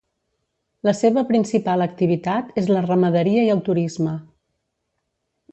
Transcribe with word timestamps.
La 0.87 0.93
seva 0.99 1.23
principal 1.31 1.85
activitat 1.87 2.49
és 2.63 2.73
la 2.77 2.83
ramaderia 2.89 3.45
i 3.51 3.55
el 3.57 3.65
turisme. 3.71 4.19